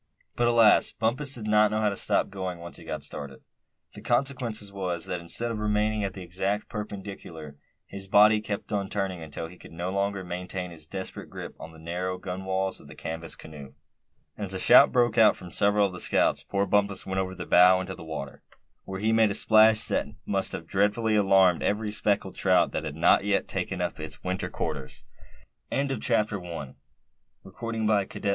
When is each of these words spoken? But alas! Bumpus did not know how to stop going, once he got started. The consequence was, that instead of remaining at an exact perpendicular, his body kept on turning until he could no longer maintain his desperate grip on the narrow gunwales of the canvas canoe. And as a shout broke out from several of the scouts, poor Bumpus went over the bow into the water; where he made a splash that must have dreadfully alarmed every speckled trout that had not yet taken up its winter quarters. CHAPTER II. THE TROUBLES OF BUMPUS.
But 0.35 0.47
alas! 0.47 0.93
Bumpus 0.93 1.35
did 1.35 1.45
not 1.45 1.69
know 1.69 1.79
how 1.79 1.89
to 1.89 1.95
stop 1.95 2.31
going, 2.31 2.57
once 2.57 2.77
he 2.77 2.85
got 2.85 3.03
started. 3.03 3.41
The 3.93 4.01
consequence 4.01 4.71
was, 4.71 5.05
that 5.05 5.19
instead 5.19 5.51
of 5.51 5.59
remaining 5.59 6.03
at 6.03 6.17
an 6.17 6.23
exact 6.23 6.69
perpendicular, 6.69 7.55
his 7.85 8.07
body 8.07 8.41
kept 8.41 8.71
on 8.71 8.89
turning 8.89 9.21
until 9.21 9.45
he 9.45 9.59
could 9.59 9.71
no 9.73 9.91
longer 9.91 10.23
maintain 10.23 10.71
his 10.71 10.87
desperate 10.87 11.29
grip 11.29 11.55
on 11.59 11.69
the 11.69 11.77
narrow 11.77 12.17
gunwales 12.17 12.79
of 12.79 12.87
the 12.87 12.95
canvas 12.95 13.35
canoe. 13.35 13.75
And 14.35 14.47
as 14.47 14.55
a 14.55 14.59
shout 14.59 14.91
broke 14.91 15.19
out 15.19 15.35
from 15.35 15.51
several 15.51 15.85
of 15.85 15.93
the 15.93 15.99
scouts, 15.99 16.41
poor 16.41 16.65
Bumpus 16.65 17.05
went 17.05 17.19
over 17.19 17.35
the 17.35 17.45
bow 17.45 17.79
into 17.79 17.93
the 17.93 18.03
water; 18.03 18.41
where 18.85 18.99
he 18.99 19.13
made 19.13 19.29
a 19.29 19.35
splash 19.35 19.85
that 19.89 20.07
must 20.25 20.51
have 20.53 20.65
dreadfully 20.65 21.15
alarmed 21.15 21.61
every 21.61 21.91
speckled 21.91 22.33
trout 22.33 22.71
that 22.71 22.85
had 22.85 22.95
not 22.95 23.23
yet 23.23 23.47
taken 23.47 23.81
up 23.81 23.99
its 23.99 24.23
winter 24.23 24.49
quarters. 24.49 25.05
CHAPTER 25.71 25.93
II. 26.41 26.73
THE 27.43 27.51
TROUBLES 27.51 27.81
OF 27.81 27.87
BUMPUS. 27.87 28.19